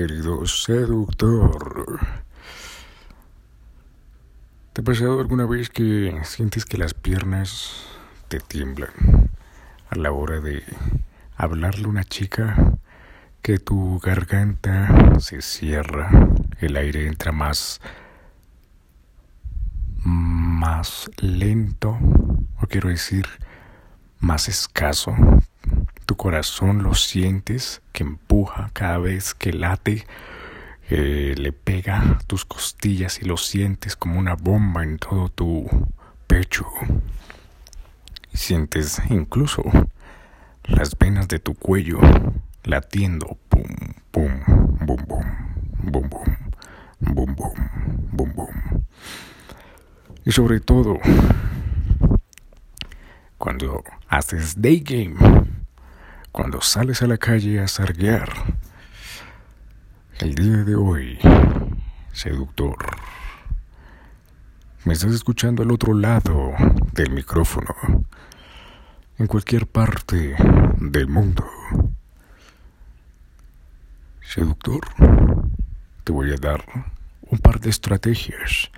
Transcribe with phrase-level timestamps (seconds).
[0.00, 2.00] querido seductor.
[4.72, 7.84] ¿Te ha pasado alguna vez que sientes que las piernas
[8.28, 9.28] te tiemblan
[9.90, 10.62] a la hora de
[11.36, 12.78] hablarle a una chica?
[13.42, 16.08] Que tu garganta se cierra,
[16.60, 17.82] el aire entra más
[20.02, 21.98] más lento,
[22.58, 23.26] o quiero decir,
[24.18, 25.14] más escaso.
[26.10, 30.04] Tu corazón lo sientes que empuja cada vez que late,
[30.88, 35.68] eh, le pega tus costillas y lo sientes como una bomba en todo tu
[36.26, 36.66] pecho.
[38.34, 39.62] Sientes incluso
[40.64, 42.00] las venas de tu cuello
[42.64, 43.62] latiendo, pum,
[44.10, 44.42] pum,
[44.80, 45.24] bum, bum,
[45.78, 46.34] bum, bum,
[46.98, 47.54] bum, bum,
[48.10, 48.82] bum, bum.
[50.24, 50.98] Y sobre todo,
[53.38, 55.49] cuando haces day game,
[56.32, 58.30] cuando sales a la calle a sarguear,
[60.18, 61.18] el día de hoy,
[62.12, 62.76] seductor,
[64.84, 66.52] me estás escuchando al otro lado
[66.92, 67.74] del micrófono,
[69.18, 70.36] en cualquier parte
[70.78, 71.44] del mundo.
[74.22, 74.80] Seductor,
[76.04, 76.64] te voy a dar
[77.22, 78.70] un par de estrategias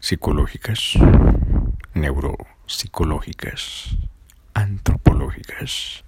[0.00, 0.94] psicológicas,
[1.94, 3.96] neuropsicológicas,
[4.54, 6.04] antropológicas,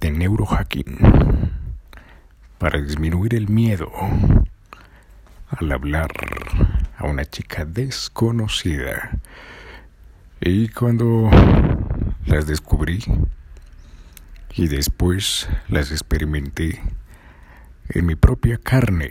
[0.00, 0.98] de neurohacking,
[2.58, 3.90] para disminuir el miedo
[5.48, 6.10] al hablar
[6.96, 9.18] a una chica desconocida.
[10.40, 11.30] Y cuando
[12.26, 13.02] las descubrí
[14.54, 16.80] y después las experimenté
[17.90, 19.10] en mi propia carne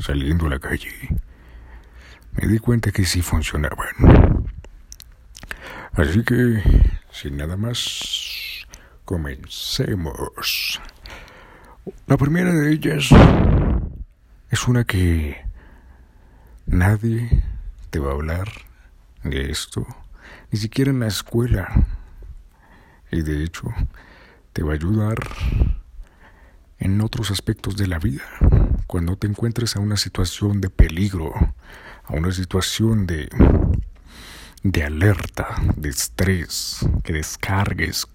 [0.00, 0.92] saliendo a la calle,
[2.32, 4.45] me di cuenta que sí funcionaban.
[5.96, 6.62] Así que,
[7.10, 8.66] sin nada más,
[9.06, 10.78] comencemos.
[12.06, 13.08] La primera de ellas
[14.50, 15.38] es una que
[16.66, 17.42] nadie
[17.88, 18.46] te va a hablar
[19.24, 19.86] de esto,
[20.50, 21.86] ni siquiera en la escuela.
[23.10, 23.72] Y de hecho,
[24.52, 25.16] te va a ayudar
[26.78, 28.24] en otros aspectos de la vida.
[28.86, 31.32] Cuando te encuentres a una situación de peligro,
[32.04, 33.30] a una situación de,
[34.62, 38.06] de alerta, de estrés, que descargues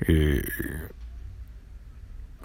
[0.00, 0.42] eh,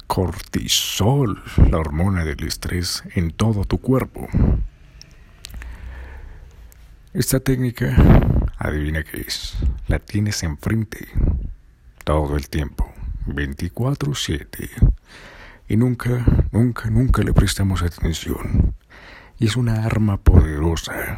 [0.07, 4.27] cortisol, la hormona del estrés, en todo tu cuerpo.
[7.13, 7.95] Esta técnica,
[8.57, 9.55] adivina qué es,
[9.87, 11.07] la tienes enfrente
[12.03, 12.91] todo el tiempo,
[13.27, 14.69] 24/7.
[15.69, 18.75] Y nunca, nunca, nunca le prestamos atención
[19.39, 21.17] y es una arma poderosa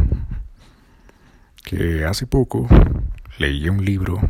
[1.65, 2.67] que hace poco
[3.37, 4.21] leí un libro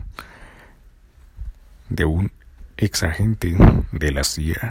[1.90, 2.32] de un
[2.78, 3.56] ex agente
[3.92, 4.70] de la CIA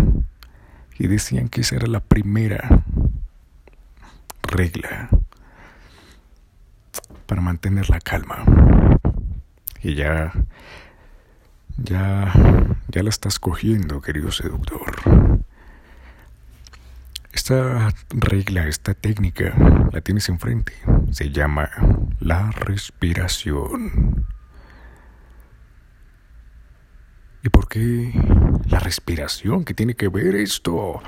[0.98, 2.82] y decían que esa era la primera
[4.42, 5.10] regla
[7.26, 8.44] para mantener la calma
[9.82, 10.32] y ya
[11.76, 12.32] ya
[12.88, 14.94] ya la estás cogiendo querido seductor
[17.34, 19.52] esta regla, esta técnica,
[19.92, 20.72] la tienes enfrente.
[21.14, 21.70] Se llama
[22.18, 24.26] la respiración.
[27.40, 28.12] ¿Y por qué
[28.68, 29.64] la respiración?
[29.64, 31.00] ¿Qué tiene que ver esto?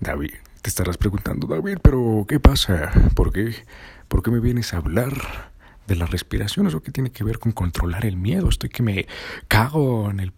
[0.00, 2.90] David, te estarás preguntando, David, pero ¿qué pasa?
[3.14, 3.54] ¿Por qué,
[4.08, 5.12] ¿Por qué me vienes a hablar
[5.86, 6.66] de la respiración?
[6.66, 8.48] ¿Eso qué tiene que ver con controlar el miedo?
[8.48, 9.06] Estoy que me
[9.46, 10.32] cago en el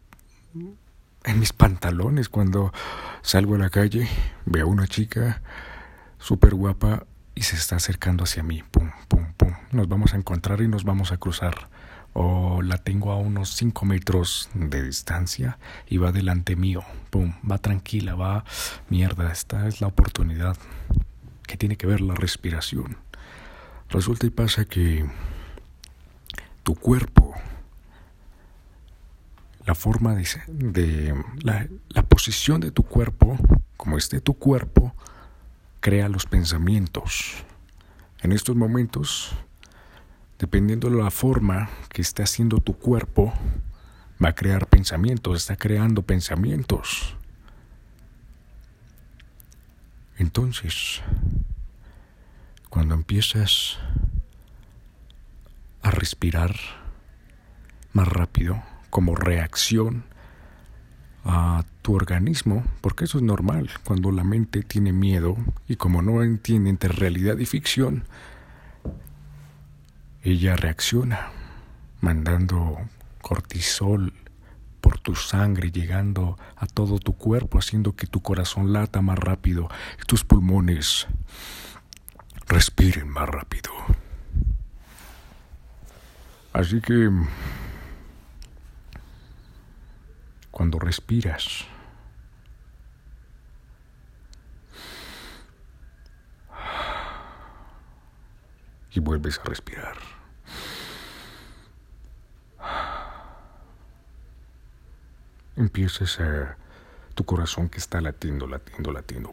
[1.25, 2.75] en mis pantalones cuando
[3.23, 4.07] salgo a la calle,
[4.45, 5.41] veo a una chica
[6.19, 7.07] súper guapa
[7.39, 8.65] y se está acercando hacia mí.
[8.69, 9.53] Pum, pum, pum.
[9.71, 11.69] Nos vamos a encontrar y nos vamos a cruzar.
[12.13, 15.57] O la tengo a unos 5 metros de distancia
[15.89, 16.83] y va delante mío.
[17.11, 18.45] Pum, va tranquila, va.
[18.89, 20.57] Mierda, esta es la oportunidad.
[21.47, 22.97] que tiene que ver la respiración?
[23.89, 25.09] Resulta y pasa que
[26.65, 27.35] tu cuerpo
[29.65, 33.39] la forma de, de la, la, posición de tu cuerpo,
[33.77, 34.95] como esté tu cuerpo,
[35.89, 37.33] crea los pensamientos.
[38.21, 39.35] En estos momentos,
[40.39, 43.33] dependiendo de la forma que esté haciendo tu cuerpo,
[44.23, 47.17] va a crear pensamientos, está creando pensamientos.
[50.19, 51.01] Entonces,
[52.69, 53.79] cuando empiezas
[55.81, 56.55] a respirar
[57.95, 60.05] más rápido, como reacción
[61.31, 65.37] a tu organismo, porque eso es normal cuando la mente tiene miedo
[65.69, 68.05] y como no entiende entre realidad y ficción,
[70.23, 71.29] ella reacciona
[72.01, 72.79] mandando
[73.21, 74.15] cortisol
[74.81, 79.69] por tu sangre llegando a todo tu cuerpo, haciendo que tu corazón lata más rápido
[80.03, 81.07] y tus pulmones
[82.47, 83.71] respiren más rápido.
[86.55, 87.11] Así que
[90.59, 91.67] cuando respiras,
[98.91, 99.97] y vuelves a respirar.
[105.55, 106.57] Empiezas a
[107.15, 109.33] tu corazón que está latiendo, latiendo, latiendo.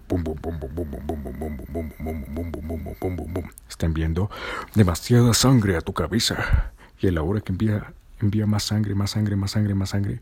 [3.67, 4.29] Está enviando
[4.75, 6.71] demasiada sangre a tu cabeza.
[6.99, 10.21] Y a la hora que envía, envía más sangre, más sangre, más sangre, más sangre,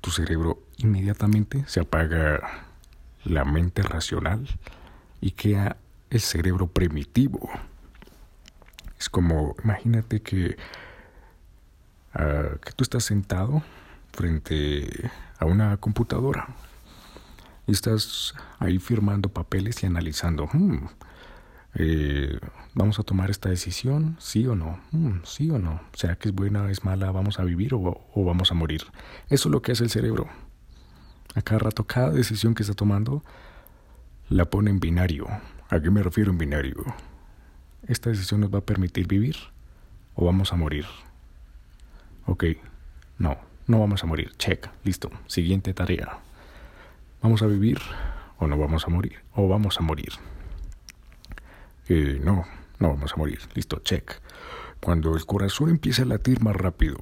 [0.00, 2.64] tu cerebro inmediatamente se apaga
[3.24, 4.46] la mente racional
[5.20, 5.76] y queda
[6.10, 7.50] el cerebro primitivo.
[8.98, 10.56] Es como, imagínate que,
[12.14, 13.62] que tú estás sentado
[14.12, 16.48] frente a una computadora
[17.66, 20.86] y estás ahí firmando papeles y analizando, hmm,
[21.78, 22.38] eh,
[22.74, 26.34] vamos a tomar esta decisión, sí o no, hmm, sí o no, ¿será que es
[26.34, 28.82] buena, es mala, vamos a vivir o, o vamos a morir?
[29.28, 30.26] Eso es lo que hace el cerebro.
[31.34, 33.22] A cada rato, cada decisión que está tomando,
[34.30, 35.26] la pone en binario.
[35.68, 36.82] ¿A qué me refiero en binario?
[37.86, 39.36] ¿Esta decisión nos va a permitir vivir
[40.14, 40.86] o vamos a morir?
[42.24, 42.44] Ok,
[43.18, 43.36] no,
[43.66, 44.32] no vamos a morir.
[44.38, 45.10] Check, listo.
[45.26, 46.18] Siguiente tarea.
[47.22, 47.78] ¿Vamos a vivir
[48.38, 49.16] o no vamos a morir?
[49.34, 50.12] ¿O vamos a morir?
[51.88, 52.44] Eh, no,
[52.78, 53.40] no vamos a morir.
[53.54, 54.20] Listo, check.
[54.80, 56.98] Cuando el corazón empieza a latir más rápido,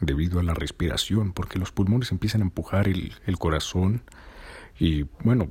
[0.00, 4.02] debido a la respiración, porque los pulmones empiezan a empujar el, corazón,
[4.78, 5.50] y bueno,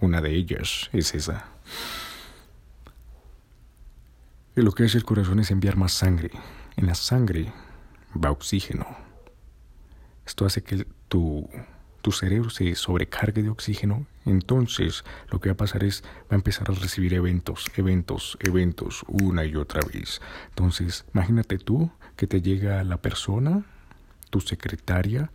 [0.00, 1.46] una de ellas es esa.
[4.54, 6.30] Lo que hace el corazón es enviar más sangre.
[6.76, 7.52] En la sangre
[8.12, 8.86] va oxígeno.
[10.26, 11.48] Esto hace que tu,
[12.02, 14.06] tu cerebro se sobrecargue de oxígeno.
[14.28, 19.04] Entonces lo que va a pasar es, va a empezar a recibir eventos, eventos, eventos,
[19.08, 20.20] una y otra vez.
[20.50, 23.64] Entonces, imagínate tú que te llega la persona,
[24.30, 25.30] tu secretaria,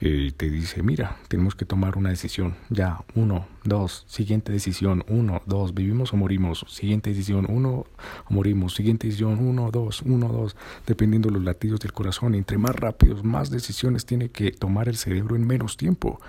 [0.00, 2.56] y te dice, mira, tenemos que tomar una decisión.
[2.68, 6.66] Ya, uno, dos, siguiente decisión, uno, dos, vivimos o morimos.
[6.68, 7.86] Siguiente decisión, uno, o
[8.28, 8.74] morimos.
[8.74, 10.56] Siguiente decisión, uno, dos, uno, dos.
[10.86, 12.34] Dependiendo de los latidos del corazón.
[12.34, 16.20] Entre más rápidos, más decisiones tiene que tomar el cerebro en menos tiempo.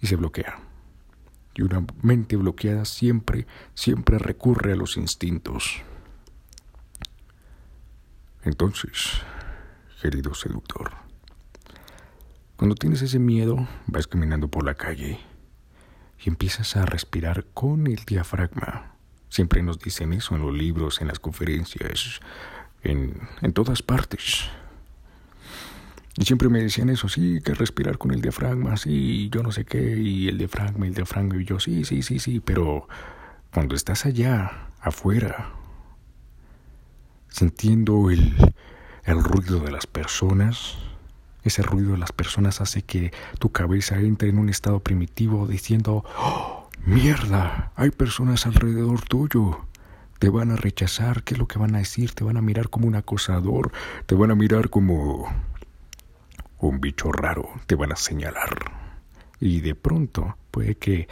[0.00, 0.69] Y se bloquea.
[1.60, 5.82] Y una mente bloqueada siempre, siempre recurre a los instintos.
[8.44, 9.20] Entonces,
[10.00, 10.92] querido seductor,
[12.56, 15.20] cuando tienes ese miedo, vas caminando por la calle
[16.24, 18.94] y empiezas a respirar con el diafragma.
[19.28, 22.20] Siempre nos dicen eso en los libros, en las conferencias,
[22.82, 24.48] en, en todas partes.
[26.16, 29.64] Y siempre me decían eso, sí, que respirar con el diafragma, sí, yo no sé
[29.64, 32.88] qué, y el diafragma, el diafragma, y yo, sí, sí, sí, sí, pero
[33.52, 35.52] cuando estás allá, afuera,
[37.28, 38.34] sintiendo el,
[39.04, 40.78] el ruido de las personas,
[41.42, 46.04] ese ruido de las personas hace que tu cabeza entre en un estado primitivo diciendo,
[46.18, 49.60] oh, mierda, hay personas alrededor tuyo.
[50.18, 52.12] Te van a rechazar, ¿qué es lo que van a decir?
[52.12, 53.72] Te van a mirar como un acosador,
[54.04, 55.32] te van a mirar como
[56.60, 58.72] un bicho raro, te van a señalar.
[59.40, 61.08] Y de pronto puede que,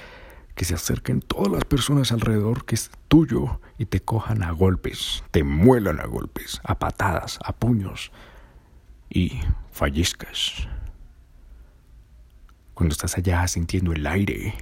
[0.55, 5.25] que se acerquen todas las personas alrededor que es tuyo y te cojan a golpes,
[5.31, 8.12] te muelan a golpes, a patadas, a puños
[9.09, 9.40] y
[9.71, 10.69] fallezcas.
[12.75, 14.55] Cuando estás allá sintiendo el aire,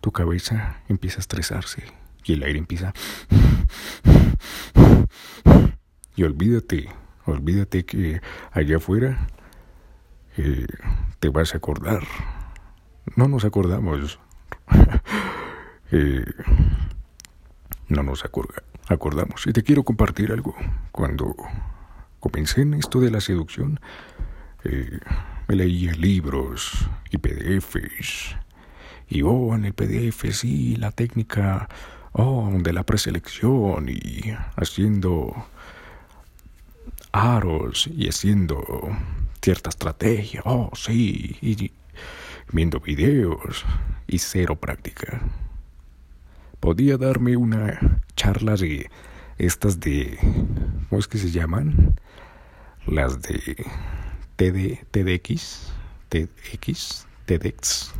[0.00, 1.84] tu cabeza empieza a estresarse
[2.24, 2.92] y el aire empieza...
[6.14, 6.90] Y olvídate,
[7.24, 9.28] olvídate que allá afuera
[10.34, 12.02] te vas a acordar.
[13.16, 14.18] No nos acordamos.
[17.88, 19.46] no nos acordamos.
[19.46, 20.54] Y te quiero compartir algo.
[20.90, 21.36] Cuando
[22.20, 23.80] comencé en esto de la seducción,
[24.64, 25.00] eh,
[25.48, 28.36] me leía libros y PDFs.
[29.08, 31.68] Y oh, en el PDF sí, la técnica
[32.12, 35.34] oh, de la preselección y haciendo
[37.12, 38.88] aros y haciendo
[39.42, 40.40] cierta estrategia.
[40.44, 41.72] Oh, sí, y
[42.52, 43.64] viendo videos
[44.06, 45.20] y cero práctica.
[46.60, 48.88] Podía darme una charla de
[49.38, 50.16] estas de,
[50.88, 51.98] ¿cómo es que se llaman?
[52.86, 53.66] Las de
[54.36, 55.72] TD, TDX,
[56.08, 57.92] TX, TEDx.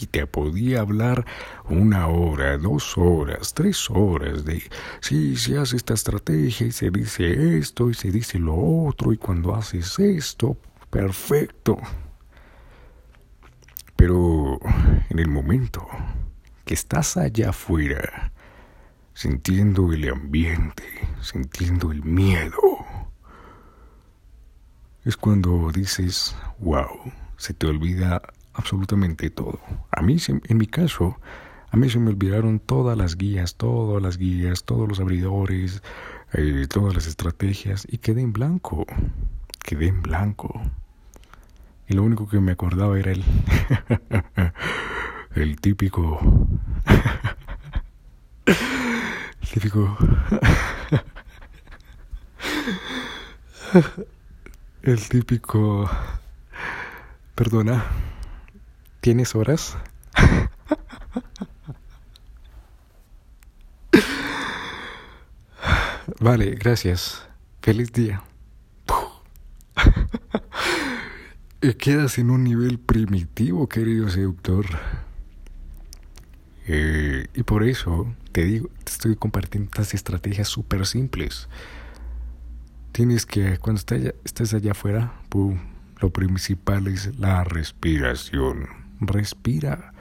[0.00, 1.26] Y te podía hablar
[1.68, 4.62] una hora, dos horas, tres horas de,
[5.00, 9.18] sí, se hace esta estrategia y se dice esto y se dice lo otro y
[9.18, 10.56] cuando haces esto,
[10.88, 11.76] perfecto.
[13.94, 14.58] Pero
[15.10, 15.86] en el momento
[16.64, 18.32] que estás allá afuera,
[19.12, 20.84] sintiendo el ambiente,
[21.20, 22.86] sintiendo el miedo,
[25.04, 28.22] es cuando dices, wow, se te olvida
[28.54, 29.60] absolutamente todo.
[29.90, 31.18] A mí, en mi caso,
[31.72, 35.82] a mí se me olvidaron todas las guías, todas las guías, todos los abridores,
[36.32, 38.84] eh, todas las estrategias y quedé en blanco.
[39.62, 40.60] Quedé en blanco.
[41.88, 43.24] Y lo único que me acordaba era el.
[45.36, 46.20] el típico.
[48.46, 49.96] el típico.
[54.82, 55.88] el típico.
[57.36, 57.84] Perdona.
[59.00, 59.78] ¿Tienes horas?
[66.20, 67.26] Vale, gracias.
[67.62, 68.22] Feliz día.
[71.78, 74.66] quedas en un nivel primitivo, querido seductor.
[76.66, 81.48] Eh, y por eso te digo, te estoy compartiendo estas estrategias súper simples.
[82.92, 83.80] Tienes que, cuando
[84.24, 85.14] estés allá afuera,
[86.00, 88.89] lo principal es la respiración.
[89.00, 89.92] Respira.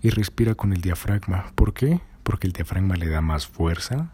[0.00, 1.52] Y respira con el diafragma.
[1.54, 2.00] ¿Por qué?
[2.22, 4.12] Porque el diafragma le da más fuerza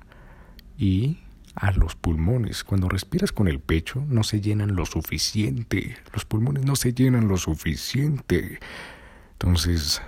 [0.76, 1.18] y
[1.54, 2.62] a los pulmones.
[2.62, 5.97] Cuando respiras con el pecho no se llenan lo suficiente.
[6.12, 8.61] Los pulmones no se llenan lo suficiente.
[9.33, 10.02] Entonces,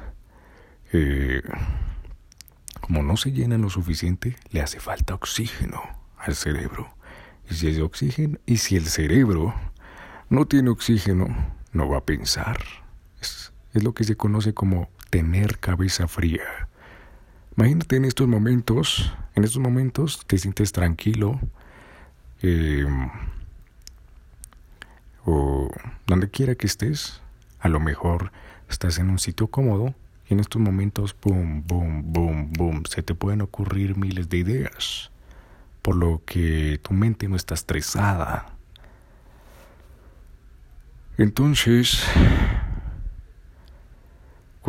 [0.93, 1.43] eh,
[2.81, 5.83] como no se llenan lo suficiente, le hace falta oxígeno
[6.19, 6.95] al cerebro.
[7.49, 9.55] Y si es oxígeno, y si el cerebro
[10.29, 11.29] no tiene oxígeno,
[11.73, 12.59] no va a pensar.
[13.21, 16.69] Es, es lo que se conoce como tener cabeza fría.
[17.57, 21.39] Imagínate en estos momentos, en estos momentos te sientes tranquilo,
[22.43, 22.87] eh,
[25.25, 25.71] o
[26.07, 27.21] donde quiera que estés,
[27.59, 28.33] a lo mejor
[28.69, 29.95] estás en un sitio cómodo
[30.29, 35.11] y en estos momentos, boom, boom, boom, boom, se te pueden ocurrir miles de ideas,
[35.83, 38.47] por lo que tu mente no está estresada.
[41.19, 42.03] Entonces,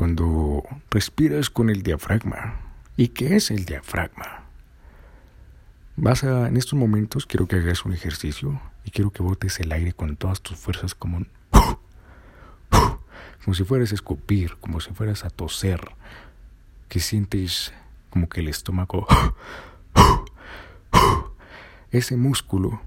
[0.01, 2.60] cuando respiras con el diafragma,
[2.98, 4.46] ¿Y qué es el diafragma?
[5.96, 9.72] Vas a, en estos momentos quiero que hagas un ejercicio y quiero que botes el
[9.72, 11.24] aire con todas tus fuerzas como
[12.72, 15.91] como si fueras a escupir, como si fueras a toser,
[16.89, 17.72] que sientes
[18.10, 19.05] como que el estómago
[21.91, 22.81] ese músculo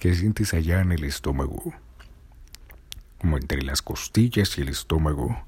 [0.00, 1.72] que sientes allá en el estómago,
[3.18, 5.46] como entre las costillas y el estómago,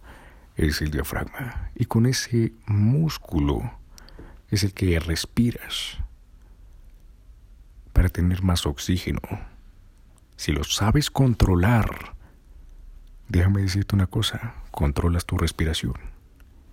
[0.66, 1.70] es el diafragma.
[1.74, 3.72] Y con ese músculo
[4.50, 5.98] es el que respiras
[7.92, 9.20] para tener más oxígeno.
[10.36, 12.14] Si lo sabes controlar,
[13.28, 15.94] déjame decirte una cosa, controlas tu respiración.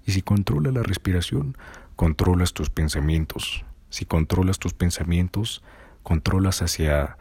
[0.06, 1.58] Y si controlas la respiración,
[1.96, 3.66] controlas tus pensamientos.
[3.90, 5.64] Si controlas tus pensamientos,
[6.04, 7.18] controlas hacia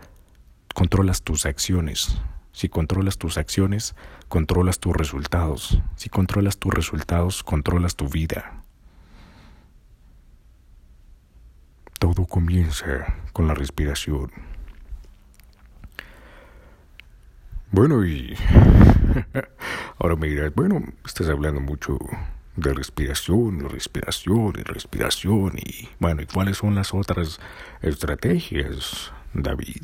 [0.75, 2.19] controlas tus acciones.
[2.55, 3.97] Si controlas tus acciones,
[4.29, 5.83] controlas tus resultados.
[5.97, 8.63] Si controlas tus resultados, controlas tu vida.
[11.99, 14.31] Todo comienza con la respiración.
[17.73, 18.37] Bueno, y
[19.99, 21.99] ahora me dirás, bueno, estás hablando mucho
[22.55, 27.41] de respiración, respiración y respiración y bueno, ¿y cuáles son las otras
[27.83, 29.83] estrategias, David?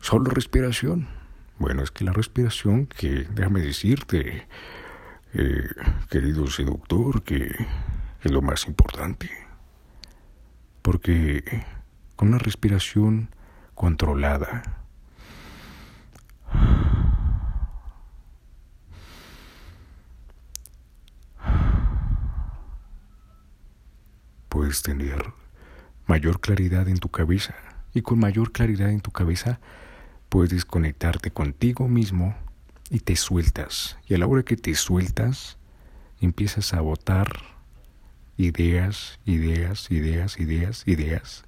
[0.00, 1.08] Solo respiración.
[1.58, 4.48] Bueno, es que la respiración, que déjame decirte,
[5.34, 5.68] eh,
[6.08, 7.54] querido seductor, que
[8.22, 9.30] es lo más importante.
[10.80, 11.44] Porque
[12.16, 13.28] con una respiración
[13.74, 14.80] controlada,
[24.48, 25.32] puedes tener
[26.06, 27.54] mayor claridad en tu cabeza
[27.92, 29.60] y con mayor claridad en tu cabeza
[30.30, 32.34] puedes conectarte contigo mismo
[32.88, 33.98] y te sueltas.
[34.06, 35.58] Y a la hora que te sueltas,
[36.20, 37.60] empiezas a botar
[38.38, 41.44] ideas, ideas, ideas, ideas, ideas.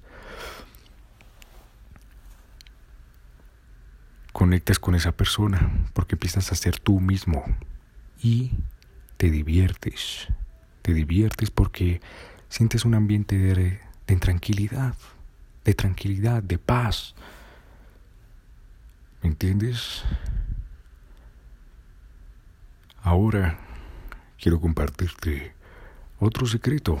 [4.31, 7.43] Conectas con esa persona porque empiezas a ser tú mismo
[8.21, 8.51] y
[9.17, 10.27] te diviertes.
[10.81, 12.01] Te diviertes porque
[12.49, 14.95] sientes un ambiente de, de tranquilidad,
[15.63, 17.15] de tranquilidad, de paz.
[19.23, 20.03] ¿Me entiendes?
[23.01, 23.57] Ahora
[24.37, 25.53] quiero compartirte
[26.19, 26.99] otro secreto,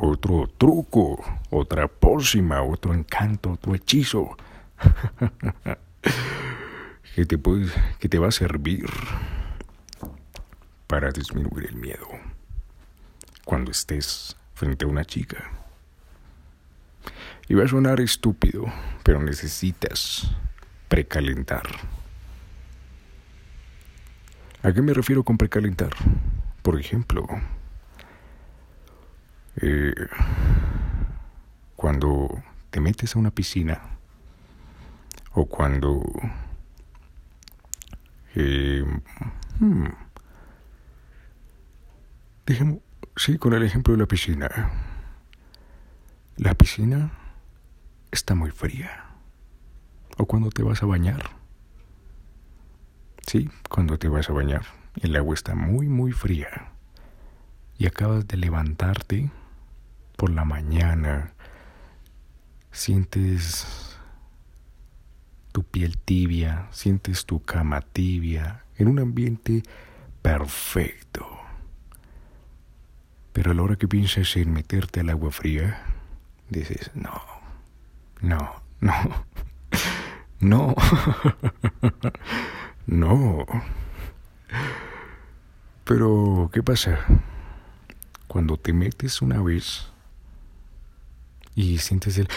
[0.00, 4.38] otro truco, otra pócima, otro encanto, otro hechizo.
[7.14, 8.86] que te, puede, que te va a servir
[10.86, 12.08] para disminuir el miedo
[13.44, 15.50] cuando estés frente a una chica.
[17.48, 18.64] Y va a sonar estúpido,
[19.02, 20.30] pero necesitas
[20.88, 21.62] precalentar.
[24.62, 25.90] ¿A qué me refiero con precalentar?
[26.62, 27.26] Por ejemplo,
[29.60, 29.94] eh,
[31.76, 33.80] cuando te metes a una piscina
[35.32, 36.02] o cuando
[38.34, 38.84] eh,
[39.60, 39.86] hmm,
[43.16, 44.48] sí, con el ejemplo de la piscina.
[46.36, 47.10] La piscina
[48.10, 49.07] está muy fría.
[50.18, 51.30] O cuando te vas a bañar.
[53.26, 54.62] Sí, cuando te vas a bañar.
[55.00, 56.72] El agua está muy, muy fría.
[57.78, 59.30] Y acabas de levantarte
[60.16, 61.32] por la mañana.
[62.72, 63.96] Sientes
[65.52, 69.62] tu piel tibia, sientes tu cama tibia, en un ambiente
[70.20, 71.26] perfecto.
[73.32, 75.80] Pero a la hora que piensas en meterte al agua fría,
[76.50, 77.22] dices, no,
[78.20, 78.94] no, no,
[80.40, 80.74] no,
[82.86, 83.46] no.
[85.84, 86.98] Pero, ¿qué pasa?
[88.26, 89.88] Cuando te metes una vez
[91.54, 92.28] y sientes el...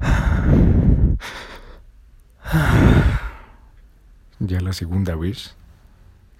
[4.40, 5.56] Ya la segunda vez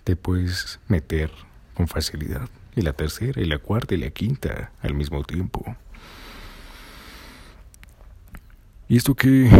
[0.05, 1.31] te puedes meter
[1.75, 2.49] con facilidad.
[2.75, 5.77] Y la tercera, y la cuarta, y la quinta al mismo tiempo.
[8.89, 9.51] ¿Y esto qué?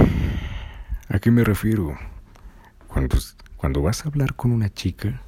[1.11, 1.97] ¿A qué me refiero?
[2.87, 3.17] Cuando,
[3.57, 5.23] cuando vas a hablar con una chica,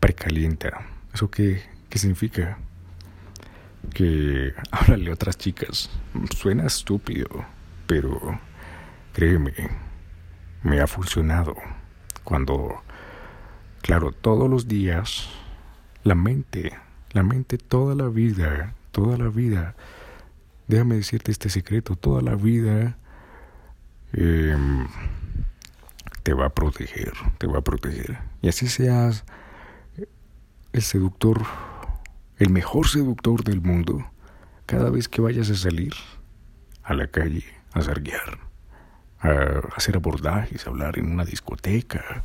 [0.00, 0.86] precalienta.
[1.14, 2.58] ¿Eso qué, qué significa?
[3.94, 5.88] Que háblale a otras chicas.
[6.36, 7.30] Suena estúpido,
[7.86, 8.38] pero
[9.14, 9.54] créeme,
[10.62, 11.54] me ha funcionado.
[12.22, 12.82] Cuando,
[13.80, 15.30] claro, todos los días,
[16.02, 16.74] la mente,
[17.12, 19.74] la mente toda la vida, toda la vida,
[20.68, 22.98] déjame decirte este secreto, toda la vida
[24.14, 24.86] em,
[26.22, 28.18] te va a proteger, te va a proteger.
[28.42, 29.24] Y así seas
[30.72, 31.42] el seductor,
[32.38, 34.04] el mejor seductor del mundo,
[34.66, 35.92] cada vez que vayas a salir
[36.82, 38.38] a la calle, a zarguear,
[39.20, 42.24] a hacer abordajes, a hablar en una discoteca,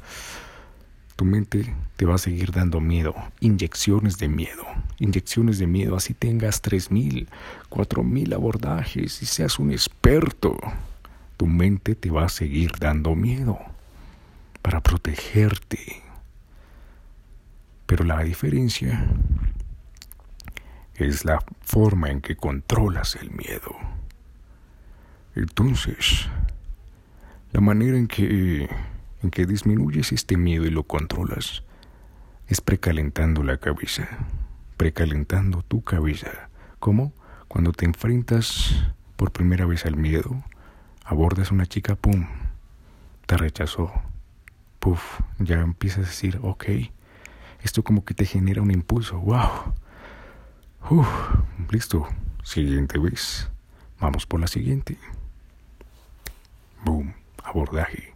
[1.16, 4.64] tu mente te va a seguir dando miedo, inyecciones de miedo,
[5.00, 7.28] inyecciones de miedo, así tengas tres mil,
[7.68, 10.58] cuatro mil abordajes y seas un experto,
[11.40, 13.58] tu mente te va a seguir dando miedo
[14.62, 16.04] para protegerte.
[17.86, 19.08] Pero la diferencia
[20.96, 23.74] es la forma en que controlas el miedo.
[25.34, 26.28] Entonces,
[27.54, 28.70] la manera en que
[29.24, 31.64] en que disminuyes este miedo y lo controlas
[32.50, 34.10] es precalentando la cabeza,
[34.76, 36.50] precalentando tu cabeza.
[36.80, 37.14] ¿Cómo?
[37.48, 38.76] Cuando te enfrentas
[39.16, 40.44] por primera vez al miedo,
[41.10, 42.28] abordas a una chica, ¡pum!
[43.26, 43.92] Te rechazó.
[44.80, 46.66] Puf, ya empiezas a decir, ok,
[47.64, 49.74] esto como que te genera un impulso, wow.
[51.72, 52.08] Listo,
[52.44, 53.50] siguiente vez.
[54.00, 54.98] Vamos por la siguiente.
[56.86, 58.14] Boom, abordaje.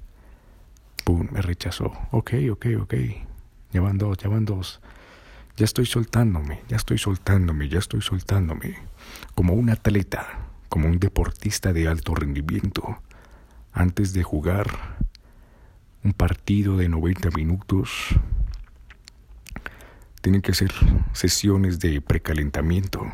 [1.04, 1.92] Pum, me rechazó.
[2.12, 2.94] Ok, ok, ok.
[3.72, 4.82] Ya van dos, ya van dos.
[5.58, 8.78] Ya estoy soltándome, ya estoy soltándome, ya estoy soltándome.
[9.34, 12.98] Como un atleta, como un deportista de alto rendimiento.
[13.74, 14.98] Antes de jugar
[16.04, 17.92] un partido de 90 minutos,
[20.22, 20.72] tienen que hacer
[21.12, 23.06] sesiones de precalentamiento,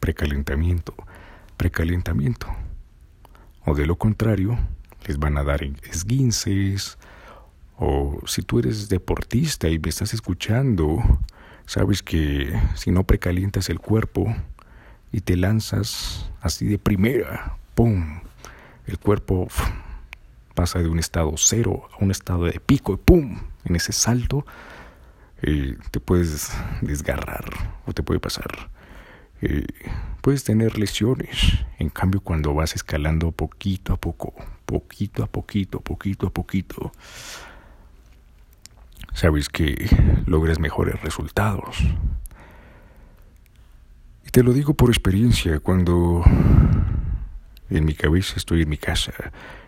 [0.00, 0.92] precalentamiento,
[1.56, 2.46] precalentamiento.
[3.64, 4.58] O de lo contrario,
[5.06, 6.98] les van a dar esguinces,
[7.78, 10.98] o si tú eres deportista y me estás escuchando,
[11.64, 14.36] sabes que si no precalientas el cuerpo
[15.12, 18.20] y te lanzas así de primera, ¡pum!
[18.86, 19.48] El cuerpo
[20.54, 23.38] pasa de un estado cero a un estado de pico y ¡pum!
[23.64, 24.46] En ese salto
[25.42, 27.44] eh, te puedes desgarrar
[27.86, 28.70] o te puede pasar.
[29.40, 29.66] Eh,
[30.20, 31.64] puedes tener lesiones.
[31.78, 34.34] En cambio, cuando vas escalando poquito a poco,
[34.66, 36.92] poquito a poquito, poquito a poquito,
[39.14, 39.88] sabes que
[40.26, 41.78] logras mejores resultados.
[44.28, 46.22] Y te lo digo por experiencia, cuando
[47.70, 49.14] en mi cabeza estoy en mi casa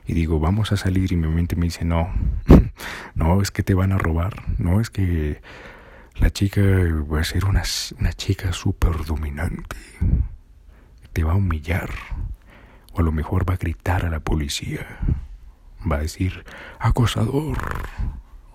[0.07, 2.13] y digo, vamos a salir y mi mente me dice, no,
[3.15, 5.41] no, es que te van a robar, no, es que
[6.17, 7.63] la chica va a ser una,
[8.01, 9.79] una chica súper dominante,
[11.15, 11.89] te va a humillar,
[12.93, 14.87] o a lo mejor va a gritar a la policía.
[15.91, 16.45] va a decir
[16.79, 17.57] acosador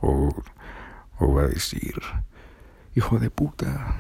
[0.01, 0.29] o,
[1.17, 1.95] o va a decir
[2.93, 3.97] hijo de puta.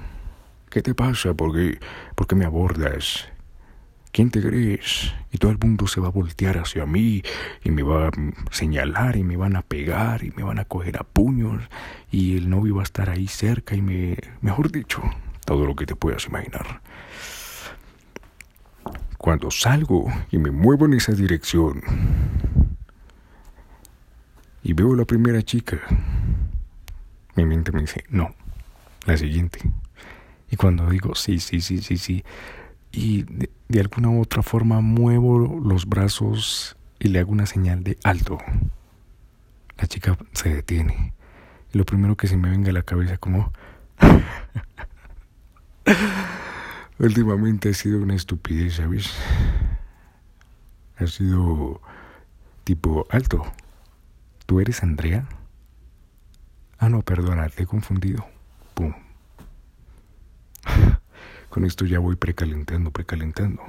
[0.75, 1.33] ¿Qué te pasa?
[1.33, 1.79] ¿Por qué,
[2.15, 3.29] ¿Por qué me abordas?
[4.11, 5.13] ¿Quién te crees?
[5.31, 7.23] Y todo el mundo se va a voltear hacia mí
[7.63, 8.11] y me va a
[8.51, 11.63] señalar y me van a pegar y me van a coger a puños
[12.11, 15.01] y el novio va a estar ahí cerca y me, mejor dicho,
[15.45, 16.81] todo lo que te puedas imaginar.
[19.17, 21.81] Cuando salgo y me muevo en esa dirección
[24.61, 25.79] y veo la primera chica,
[27.37, 28.35] mi mente me dice, no,
[29.05, 29.61] la siguiente.
[30.55, 32.23] Y cuando digo, sí, sí, sí, sí, sí,
[32.93, 37.97] y de, alguna u otra forma muevo los brazos y le hago una señal de
[38.05, 38.37] alto,
[39.77, 41.13] la chica se detiene.
[41.73, 43.51] Y lo primero que se me venga a la cabeza como...
[46.99, 49.11] Últimamente ha sido una estupidez, ¿sabes?
[50.95, 51.81] Ha sido
[52.63, 53.43] tipo alto.
[54.45, 55.27] ¿Tú eres Andrea?
[56.77, 58.25] Ah, no, perdona, te he confundido.
[61.49, 63.61] Con esto ya voy precalentando, precalentando.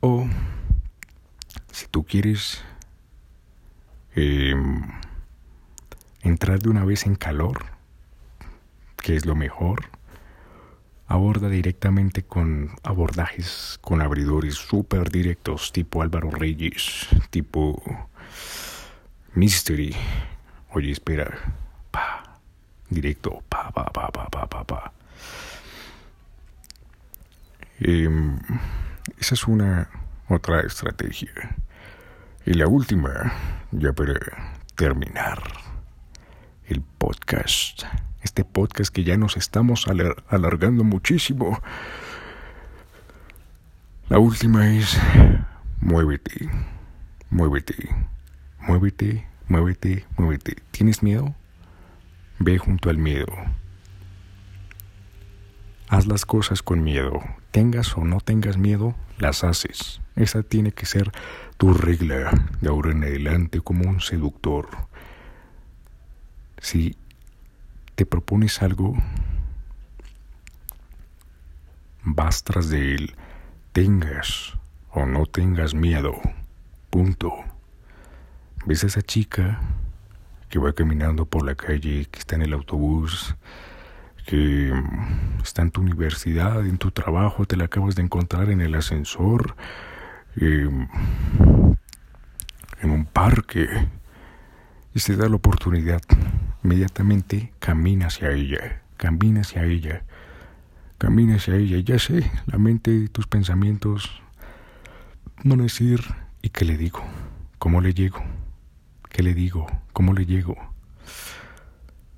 [0.00, 0.26] O
[1.70, 2.62] si tú quieres
[4.14, 4.82] em,
[6.22, 7.66] entrar de una vez en calor,
[8.96, 9.86] que es lo mejor,
[11.06, 17.82] aborda directamente con abordajes con abridores súper directos, tipo Álvaro Reyes, tipo
[19.34, 19.94] Mystery.
[20.70, 21.54] Oye, espera.
[21.90, 22.38] Pa.
[22.90, 23.42] Directo.
[23.48, 24.92] Pa, pa, pa, pa, pa, pa, pa.
[27.80, 29.88] Esa es una
[30.28, 31.30] otra estrategia.
[32.44, 33.32] Y la última,
[33.70, 34.18] ya para
[34.74, 35.40] terminar,
[36.66, 37.84] el podcast.
[38.22, 39.86] Este podcast que ya nos estamos
[40.28, 41.62] alargando muchísimo.
[44.08, 44.98] La última es,
[45.80, 46.50] muévete,
[47.30, 47.94] muévete,
[48.58, 50.56] muévete, muévete, muévete.
[50.72, 51.36] ¿Tienes miedo?
[52.40, 53.32] Ve junto al miedo.
[55.88, 57.22] Haz las cosas con miedo.
[57.58, 60.00] Tengas o no tengas miedo, las haces.
[60.14, 61.10] Esa tiene que ser
[61.56, 64.68] tu regla de ahora en adelante como un seductor.
[66.58, 66.96] Si
[67.96, 68.94] te propones algo,
[72.04, 73.16] vas tras de él,
[73.72, 74.56] tengas
[74.92, 76.14] o no tengas miedo.
[76.90, 77.32] Punto.
[78.66, 79.58] ¿Ves a esa chica
[80.48, 83.34] que va caminando por la calle, que está en el autobús,
[84.28, 84.70] que
[85.42, 89.56] está en tu universidad, en tu trabajo, te la acabas de encontrar en el ascensor,
[90.36, 90.86] em,
[92.82, 93.66] en un parque,
[94.94, 96.02] y se da la oportunidad,
[96.62, 100.04] inmediatamente camina hacia ella, camina hacia ella,
[100.98, 104.20] camina hacia ella, ya sé, la mente tus pensamientos
[105.42, 106.00] a decir,
[106.42, 107.02] ¿y qué le digo?
[107.58, 108.22] ¿Cómo le llego?
[109.08, 109.66] ¿Qué le digo?
[109.94, 110.54] ¿Cómo le llego?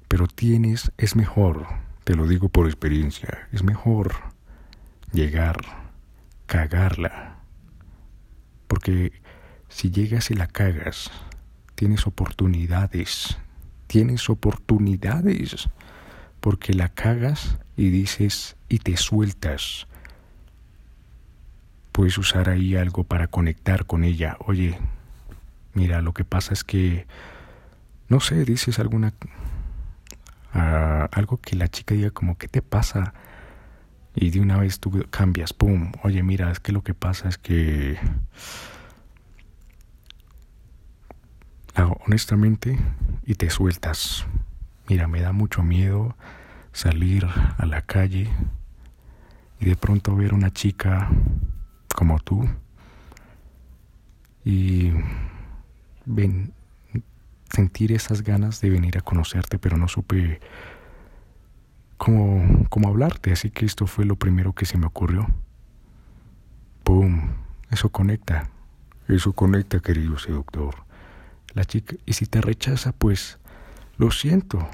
[0.09, 1.69] Pero tienes, es mejor
[2.11, 4.17] te lo digo por experiencia, es mejor
[5.13, 5.61] llegar,
[6.47, 7.37] cagarla.
[8.67, 9.13] Porque
[9.69, 11.13] si llegas y la cagas,
[11.77, 13.39] tienes oportunidades,
[13.87, 15.69] tienes oportunidades.
[16.41, 19.87] Porque la cagas y dices y te sueltas.
[21.93, 24.37] Puedes usar ahí algo para conectar con ella.
[24.41, 24.77] Oye,
[25.75, 27.07] mira, lo que pasa es que,
[28.09, 29.13] no sé, dices alguna
[30.53, 33.15] algo que la chica diga como, ¿qué te pasa?
[34.15, 35.93] Y de una vez tú cambias, ¡pum!
[36.03, 37.99] Oye, mira, es que lo que pasa es que...
[42.07, 42.79] honestamente,
[43.25, 44.27] y te sueltas.
[44.89, 46.17] Mira, me da mucho miedo
[46.73, 48.29] salir a la calle
[49.61, 51.09] y de pronto ver una chica
[51.95, 52.49] como tú
[54.45, 54.93] y
[56.07, 56.53] ven,
[57.51, 60.41] sentir esas ganas de venir a conocerte, pero no supe
[61.97, 65.27] cómo, cómo hablarte, así que esto fue lo primero que se me ocurrió.
[66.85, 67.31] ¡Pum!
[67.71, 68.51] Eso conecta,
[69.09, 70.75] eso conecta, querido seductor.
[71.55, 73.39] La chica, y si te rechaza, pues
[73.97, 74.69] lo siento,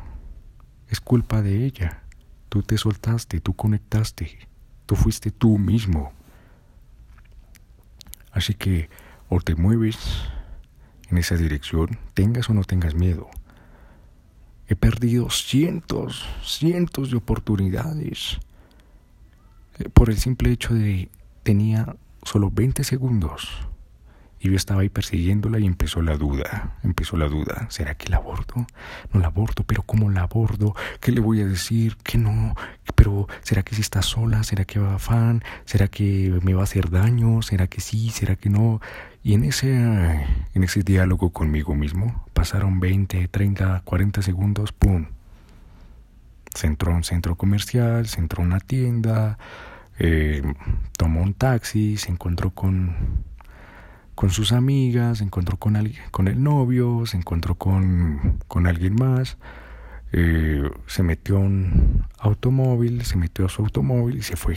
[0.88, 2.02] es culpa de ella.
[2.48, 4.48] Tú te soltaste, tú conectaste,
[4.86, 6.12] tú fuiste tú mismo.
[8.30, 8.88] Así que
[9.28, 9.98] o te mueves
[11.10, 13.28] en esa dirección, tengas o no tengas miedo.
[14.68, 18.38] He perdido cientos, cientos de oportunidades
[19.78, 21.08] eh, por el simple hecho de
[21.42, 23.48] tenía solo 20 segundos
[24.40, 27.66] Y yo estaba ahí persiguiéndola y empezó la duda, empezó la duda.
[27.70, 28.66] ¿Será que la abordo?
[29.12, 30.74] No la abordo, pero ¿cómo la abordo?
[31.00, 31.96] ¿Qué le voy a decir?
[32.02, 32.54] ¿Qué no?
[32.94, 34.42] Pero ¿será que si está sola?
[34.42, 35.42] ¿Será que va a fan?
[35.64, 37.42] ¿Será que me va a hacer daño?
[37.42, 38.10] ¿Será que sí?
[38.10, 38.80] ¿Será que no?
[39.26, 39.74] Y en ese,
[40.54, 45.06] en ese diálogo conmigo mismo pasaron 20, 30, 40 segundos, ¡pum!
[46.54, 49.36] Se entró a un centro comercial, se entró a una tienda,
[49.98, 50.44] eh,
[50.96, 52.94] tomó un taxi, se encontró con
[54.14, 58.94] con sus amigas, se encontró con, alguien, con el novio, se encontró con, con alguien
[58.94, 59.38] más,
[60.12, 64.56] eh, se metió a un automóvil, se metió a su automóvil y se fue.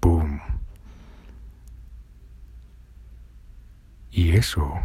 [0.00, 0.40] ¡Pum!
[4.10, 4.80] Y eso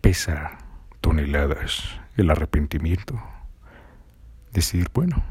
[0.00, 0.58] pesa
[1.00, 3.20] toneladas el arrepentimiento.
[4.52, 5.22] Decir, bueno,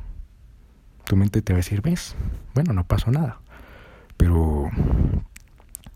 [1.05, 2.15] tu mente te va a decir, ves,
[2.53, 3.39] bueno, no pasó nada.
[4.17, 4.69] Pero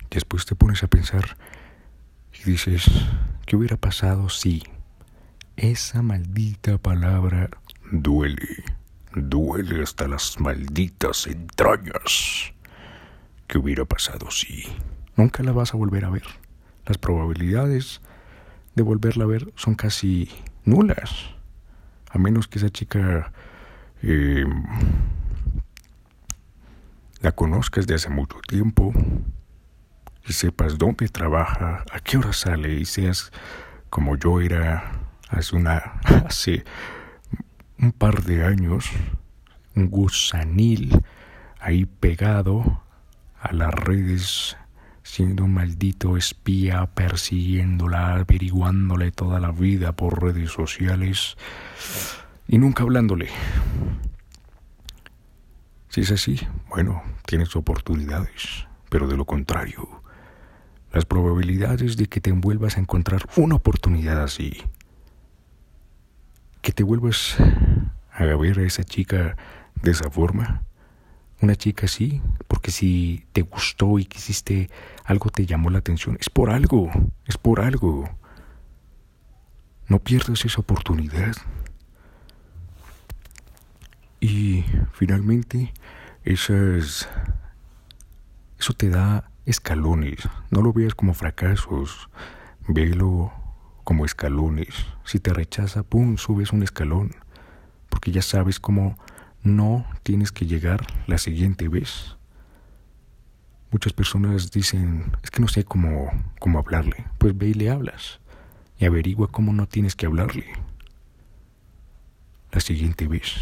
[0.10, 1.38] después te pones a pensar
[2.34, 2.86] y dices,
[3.46, 4.64] ¿qué hubiera pasado si
[5.56, 7.50] esa maldita palabra
[7.92, 8.64] duele?
[9.14, 12.55] Duele hasta las malditas entrañas.
[13.48, 14.64] ¿Qué hubiera pasado si
[15.16, 16.26] nunca la vas a volver a ver?
[16.86, 18.02] Las probabilidades
[18.76, 20.30] de volverla a ver son casi
[20.64, 21.36] nulas.
[22.10, 23.32] A menos que esa chica
[24.02, 24.46] eh,
[27.22, 28.94] la conozcas de hace mucho tiempo
[30.28, 33.32] y sepas dónde trabaja, a qué hora sale y seas
[33.90, 34.92] como yo era
[35.30, 35.78] hace una
[36.28, 36.66] hace
[37.80, 38.90] un par de años,
[39.76, 41.04] un gusanil
[41.60, 42.85] ahí pegado
[43.46, 44.58] a las redes
[45.04, 51.38] siendo un maldito espía persiguiéndola, averiguándole toda la vida por redes sociales
[52.48, 53.30] y nunca hablándole.
[55.90, 60.02] Si es así, bueno, tienes oportunidades, pero de lo contrario,
[60.92, 64.64] las probabilidades de que te vuelvas a encontrar una oportunidad así,
[66.62, 67.38] que te vuelvas
[68.12, 69.38] a ver a esa chica
[69.82, 70.64] de esa forma,
[71.42, 74.70] una chica así, porque si te gustó y quisiste
[75.04, 76.90] algo te llamó la atención, es por algo,
[77.26, 78.10] es por algo.
[79.88, 81.36] No pierdas esa oportunidad.
[84.20, 85.74] Y finalmente,
[86.24, 87.08] esas,
[88.60, 90.28] eso te da escalones.
[90.50, 92.10] No lo veas como fracasos,
[92.68, 93.32] velo
[93.84, 94.74] como escalones.
[95.04, 97.12] Si te rechaza, ¡pum!, subes un escalón.
[97.90, 98.98] Porque ya sabes cómo
[99.46, 102.18] no tienes que llegar la siguiente vez.
[103.72, 107.06] Muchas personas dicen, es que no sé cómo, cómo hablarle.
[107.18, 108.20] Pues ve y le hablas.
[108.78, 110.46] Y averigua cómo no tienes que hablarle.
[112.52, 113.36] La siguiente vez.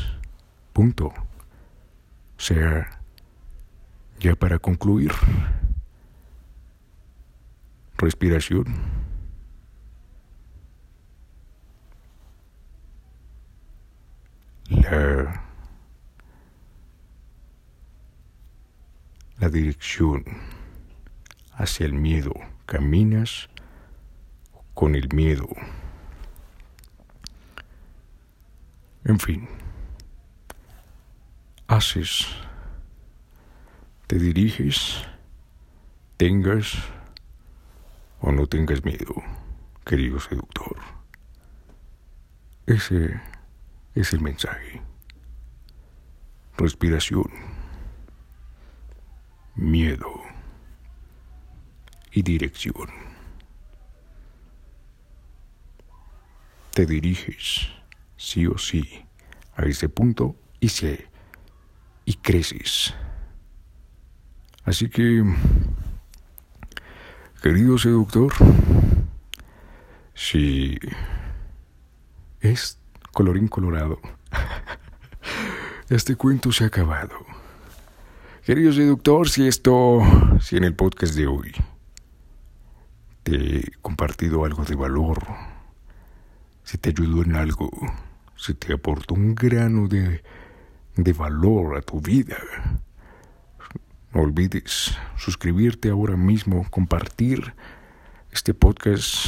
[0.74, 1.08] Punto.
[1.08, 3.00] O sea,
[4.20, 5.12] ya para concluir,
[7.98, 8.66] respiración.
[14.70, 15.44] La,
[19.39, 20.26] la dirección
[21.54, 22.34] hacia el miedo.
[22.66, 23.50] Caminas
[24.74, 25.48] con el miedo.
[29.06, 29.48] En fin
[31.68, 32.28] haces,
[34.06, 35.04] te diriges,
[36.18, 36.76] tengas
[38.22, 39.16] o no tengas miedo,
[39.84, 40.78] querido seductor.
[42.68, 43.20] Ese
[43.96, 44.82] es el mensaje.
[46.58, 47.26] Respiración,
[49.56, 50.22] miedo
[52.12, 52.89] y dirección.
[56.72, 57.70] Te diriges,
[58.18, 59.06] sí o sí,
[59.56, 61.08] a ese punto y se
[62.06, 62.94] y creces.
[64.66, 65.24] Así que,
[67.42, 68.34] querido seductor,
[70.13, 70.80] si
[72.42, 72.80] es
[73.12, 74.00] colorín colorado,
[75.89, 77.33] este cuento se ha acabado.
[78.46, 80.02] Querido seductor, si esto,
[80.42, 81.52] si en el podcast de hoy
[83.24, 85.26] te he compartido algo de valor,
[86.64, 87.70] si te ayudó en algo,
[88.36, 90.22] si te aportó un grano de
[90.96, 92.38] de valor a tu vida.
[94.14, 97.54] No olvides suscribirte ahora mismo, compartir
[98.32, 99.28] este podcast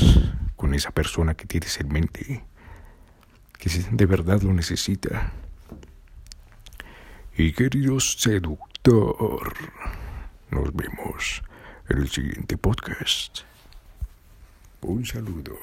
[0.55, 2.43] con esa persona que tienes en mente,
[3.57, 5.33] que de verdad lo necesita.
[7.37, 7.99] Y querido
[8.87, 11.41] nos vemos
[11.89, 13.39] en el siguiente podcast.
[14.81, 15.57] Un saludo.